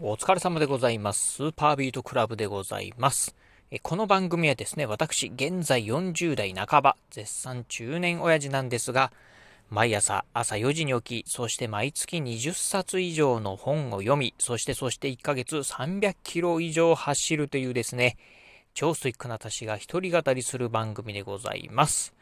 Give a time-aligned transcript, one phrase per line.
[0.00, 1.32] お疲れ様でございます。
[1.32, 3.34] スーパービートクラブでございます。
[3.82, 9.10] この番組はですね、私、現在40代半ば、絶賛中年親父なんですが、
[9.70, 18.18] 毎朝朝4時に起き、そして毎月20冊以上の本を読み、そしてそして1ヶ月300キロ以上走るというですね、
[18.74, 22.14] 超スイックな私が一人語りする番組でございます。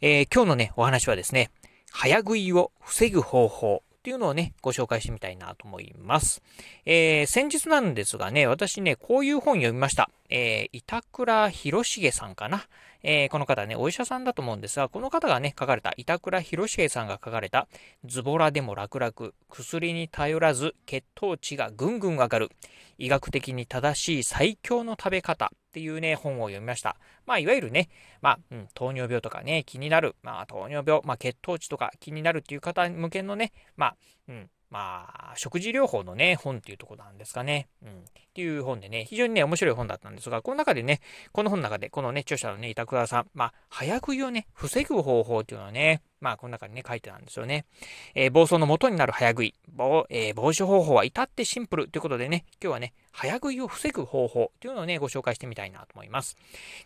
[0.00, 1.50] えー、今日のね、お話はですね、
[1.90, 6.40] 早食いを防ぐ方法っていうのをね、ご紹介してみたいなと思います。
[6.84, 10.10] えー、先日なんですがね、私ね、こういう本読みました。
[10.30, 12.66] えー、板倉博重さんかな。
[13.02, 17.68] えー、この方ね、お医者さんだと思うんですが、この方がね、書かれた、板倉博重さんが書かれた、
[18.04, 22.50] ズボラでも楽々、薬に頼らず血糖値がぐんぐん上がる、
[22.98, 26.96] 医学的に正しい最強の食べ方っていうね、本を読みました。
[27.26, 27.88] まあ、いわゆるね、
[28.22, 33.96] まあ、うん、糖尿病とかね、気になる、まあ、糖尿病、まあ、血糖値とか気になるっていう方向けのね、まあ、
[34.28, 37.68] うん、まあ、食事療法のね、本っていうとこなんですかね。
[37.82, 37.88] うん。
[37.88, 37.92] っ
[38.34, 41.00] ていう本でね、非常にね、面白い本だったんですが、この中でね、
[41.32, 47.66] この本の中で、このね、著者のね、板倉さん、まあ、早食いをね、防ぐ方法っていうのはね、まあ、この中にね、書いてたんですよね。
[48.14, 56.36] えー、暴走の元になる早食い、防,、えー、防止方法は至ってシンプルということでね、今日はね、早食いを防ぐ方法というのをね、ご紹介してみたいなと思います。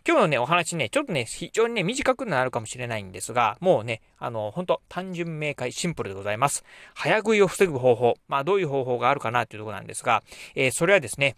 [0.07, 6.65] 今日のね、お話ね、ちょっとね、非常にね、短くなるかもしれないんですが、もうね、あの、本当単純明快、シンプルでございます。
[6.95, 10.23] 早食いを防ぐ方法、まあ、どういう方法があるかなというところなんですが、
[10.55, 11.37] えー、それはですね、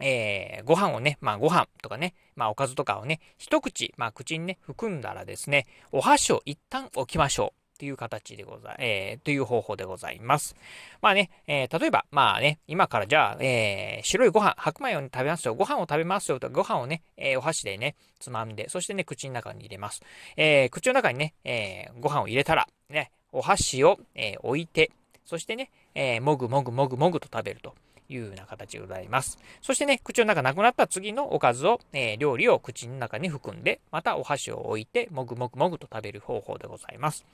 [0.00, 7.58] えー、ご飯をね、まあご飯とかね、まあおかずとかをね、一口、まあ口にね、含んだらですね、お箸を一旦置きましょう。
[7.78, 10.56] という形でござい、えー、という方法でございます。
[11.00, 20.02] まあね、えー、例えば、まあね、今からじゃあ、えー、白いご飯、白米を、食べますよ、ご飯を食べますよと、ご飯をね、えー、お箸でね、つまんで、そしてね、口の中に入れます。
[20.36, 24.90] えー、口の中にね、えー、ご飯を入れたら、ね、お箸を、えー、置いて、
[25.24, 27.74] そしてね、えー、もぐもぐもぐもぐと食べると。
[28.08, 29.38] いうような形でございます。
[29.60, 37.24] そしてね、口の中なくなった次のおかずを、えー、料理を口の中に含んで、またお箸を置いて、もぐもぐもぐと食べる方法でございます。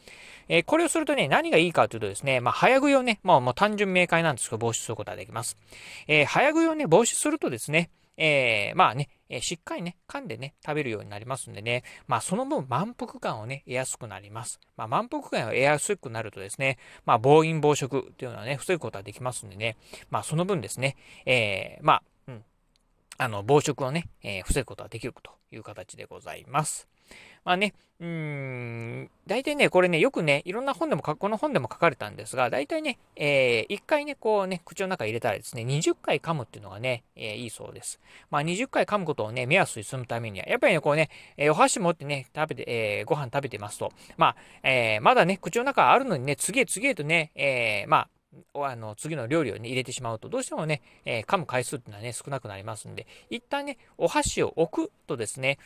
[0.49, 5.57] えー、これをするとね、何がいいかというとですね、まあ、早食いをね、まあ、もう単純明快なんですけど、防止することができます。
[6.09, 14.61] えー、早食いをね、防止するとですね、えー、まあね、えー、しっかりね、噛んでね、食べるようになりますんでね、まあその分満腹感をね、得やすくなります。
[14.77, 19.77] まあ満腹感を得やすくなるとですね、まあ暴飲暴食っていうのはね、防ぐことはできますんでね、
[20.11, 22.03] まあその分ですね、えー、まあ、
[23.19, 26.89] あの、暴食をね、えー、防ぐことができるという形でございます。
[27.45, 38.01] まあね、うーん、大体ね、これね、よくね、いろんな本でもこの本でも書かれたんですが、大体ね、えー、1回ね、こうね、口の中入れたらですね、20回噛むっていうのがね、えー、いいそうです。
[38.31, 48.09] まあ、20回噛むことをね、目安にするためには、やっぱりね、こうね、えー、お箸持ってね、食べて、えー、ご飯食べてますと、まあ、えー、まだね、口の中あるのにね、次へ次へとね、えー、まあ、
[48.55, 55.59] あの次の料理を、ね、入れてしまうと、どうしてもね、えー、噛む回数っていうのはね、少なくなりますんで、一旦ね、お箸を置くとですね、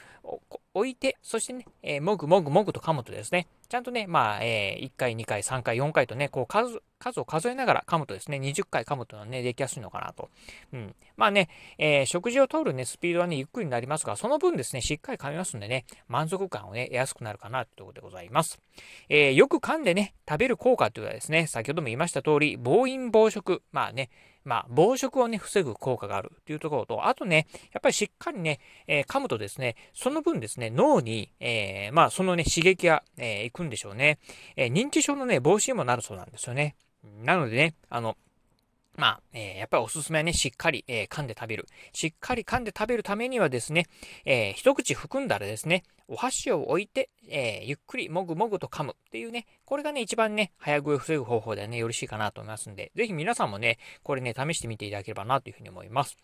[0.75, 10.31] 置いて、そしてね、えー、もぐもぐもぐと噛むとですね、ちゃんとね、まあ、えー、1回、2回、3回、4回とね、こう数、数を数えながら噛むとですね、20回噛むというのはね、できやすいのかなと。
[10.73, 10.95] うん。
[11.19, 18.59] まあね、えー、食事を通るね、スピードはね、ゆっくりになりますが、その分ですね、しっかり噛みますんでね、満足感をね、得やすくなるかなということでございます。
[19.11, 23.63] えー、よく噛んでね、食べる効果というのはですね、先ほども言いました通り、暴飲暴食。
[23.71, 24.09] まあね、
[24.49, 34.19] まあ、暴食をね、防ぐ効果があるというところと、あとね、やっぱりしっかりね、えー、噛むとですね、その分ですね、脳に、えー、まあ、そのね、刺激が、えー、いくんでしょうね。
[34.57, 36.77] え、認知症のね、防止にもなるそうなんですよね。
[37.23, 38.17] なのでね、あの、
[38.99, 41.67] まあ、えー、やっぱりおすすめはね、しっかり、えー、噛んで食べる。
[41.93, 43.87] しっかり噛んで食べるためにはですね、
[44.25, 56.17] えー、一口含んだらですね、お箸を置いて、えゆっくりもぐもぐと噛むっていうね、これがね、一番ね、早食いを防ぐ方法ではね、よろしいかなと思いますんで、ぜひ皆さんもね、これね、試してみていただければなというふうに思います。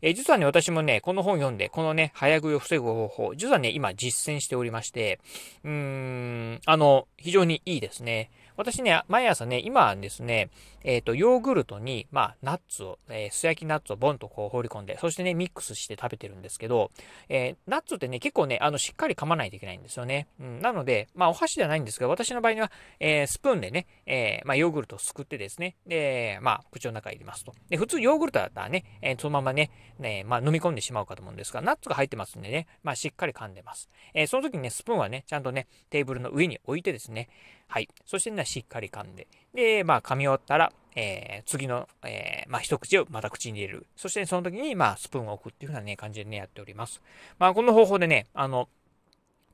[0.00, 5.18] え実はね、私もね、この本読んで、このね、早食いを防ぐ方法、実はね、今実践しておりまして、
[5.64, 8.30] うーん、あの、非常にいいですね。
[8.62, 10.48] 私ね、毎朝ね、今はですね、
[10.84, 16.92] えっ、ー、と、ヨーグルトに、まあ、ナッツを、えー、素焼きナッツをボンとこう放り込んで、そしてね、ミックスして食べてるんですけど、
[17.28, 20.28] えー、ナッツってね、結構ね、あの、しっかり噛まないといけないんですよね。
[20.38, 22.70] うん、なので、まあ、お箸じゃないんですが、私の場合には、
[23.00, 27.52] えスプーンでね、えまあ、ヨーグルトをすくってですね、で、まあ、口の中に入れますと。
[27.68, 33.88] で、普通ヨーグルトだったらね、えそのままね、ね、まあ、飲み込んでしまうかと思うんですが、ナッツが入ってますんでね、まあ、しっかり噛んでます。
[34.14, 37.28] えその時にね、スプーンはね、ちゃんとね、テーブルの上に置いてですね、
[37.72, 37.88] はい。
[38.04, 39.26] そしてね、しっかり噛んで。
[39.54, 43.86] で、まあ、噛み終わったら、えー、次の、えー、まあ、一口をまた口に入れる。
[43.96, 47.00] そして、ねその時に、まあ、スプーンを置くっていうふうなね、感じでね、やっております。
[47.38, 48.68] まあ、この方法でね、あの、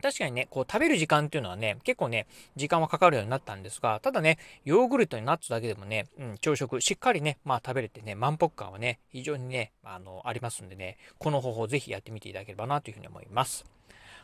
[0.03, 2.27] 確かにね、こう食べる時間っていうのはね、結構ね、
[2.57, 13.78] 時間はかかるようになったんですが、ただね、ヨーグルトにナッツだけでもね、うん、朝食しっかりね、まあ食べれてね、満腹感はね、非常にね、あの、ありますんでね、この方法ぜひやってみていただければなというふうに思います。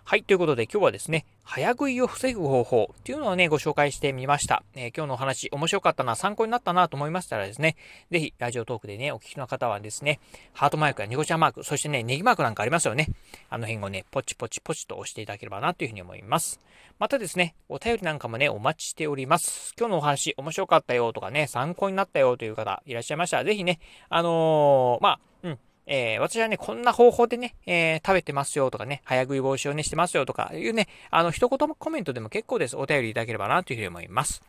[0.07, 0.23] はい。
[0.23, 4.63] ということで今日はですね、早食いを防ぐ方法っていうのをね、ご紹介してみました。
[4.75, 7.75] えー、今日のお話面白かったな、参考になったなと思いましたらですね、
[8.11, 10.21] ぜひラジオトークでね、お聞きの方はですね、
[10.53, 13.09] ハートマークやニコちゃんマーク、そしてね、ネギマークなんかありますよね。
[13.49, 16.61] あの辺をね、ポチポチポチと押していただければなというふうに思います。
[16.99, 19.73] またですね、お便りなんかもね、お待ちしております。
[19.79, 23.81] 今日のお話面白かったよとかね、参考になったよという方いらっしゃいましたら、ぜひね、
[24.11, 32.77] あのー、まあ、うん、えー、私はね、こんな方法でね、えー、食べてますよとかね、早食い防止をね、してますよとかいうね、あの、一言コメントでも結構です。
[32.77, 34.43] お便りいただければなというふうに思います。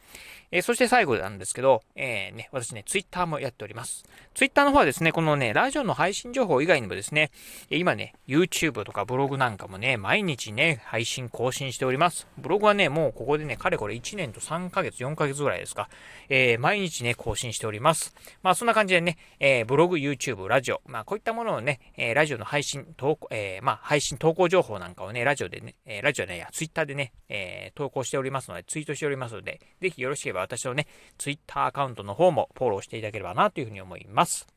[0.52, 4.06] えー、そして最後なんですけど、えー、ね、私ね、ツイッターもやっております。
[4.34, 7.32] ツイッターの方はですね、このね、ラジオの配信情報以外にもですね、
[7.70, 12.28] 今ね、YouTube とかブログなんかもね、毎日ね、配信更新しております。
[12.38, 15.90] ブログはね、もうここでね、かれこれ1年と3ヶ月、4ヶ月ぐらいですか、
[16.30, 18.16] えー、毎日ね、更新しております。
[18.44, 30.88] まあ、そんな感じでね、えー、ブログ、YouTube、ラジオ、まあ、こういったったものをね、えー、ラジオの配信、投稿、えー、まあ、配信、投稿情報なんかをね、ラジオでね、えー、ラジオね、や、ツイッターでね、え、投稿しておりますので、ツイートしておりますので、ぜひよろしければ私のね、
[31.18, 34.48] ツイッターアカウントの方もフォローしていただければなというふうに思います。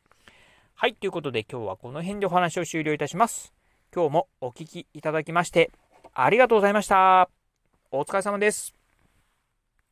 [0.75, 3.53] はい、ということで今日はこの辺でお話を終了いたします。
[3.93, 5.71] 今日もお聴きいただきまして、
[6.13, 7.29] ありがとうございました。
[7.91, 8.78] お疲れ様です。